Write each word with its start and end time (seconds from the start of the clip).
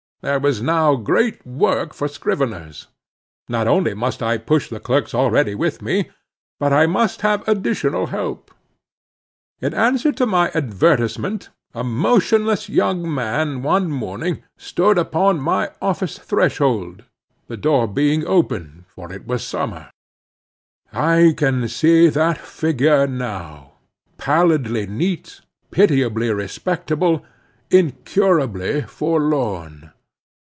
There 0.23 0.37
was 0.39 0.61
now 0.61 0.97
great 0.97 1.43
work 1.47 1.95
for 1.95 2.07
scriveners. 2.07 2.85
Not 3.49 3.67
only 3.67 3.95
must 3.95 4.21
I 4.21 4.37
push 4.37 4.69
the 4.69 4.79
clerks 4.79 5.15
already 5.15 5.55
with 5.55 5.81
me, 5.81 6.11
but 6.59 6.71
I 6.71 6.85
must 6.85 7.21
have 7.21 7.41
additional 7.47 8.05
help. 8.05 8.53
In 9.61 9.73
answer 9.73 10.11
to 10.11 10.27
my 10.27 10.51
advertisement, 10.53 11.49
a 11.73 11.83
motionless 11.83 12.69
young 12.69 13.11
man 13.11 13.63
one 13.63 13.89
morning, 13.89 14.43
stood 14.57 14.99
upon 14.99 15.39
my 15.41 15.71
office 15.81 16.19
threshold, 16.19 17.03
the 17.47 17.57
door 17.57 17.87
being 17.87 18.23
open, 18.27 18.85
for 18.89 19.11
it 19.11 19.25
was 19.25 19.43
summer. 19.43 19.89
I 20.93 21.33
can 21.35 21.67
see 21.67 22.09
that 22.09 22.37
figure 22.37 23.07
now—pallidly 23.07 24.85
neat, 24.85 25.41
pitiably 25.71 26.31
respectable, 26.31 27.25
incurably 27.71 28.83
forlorn! 28.83 29.87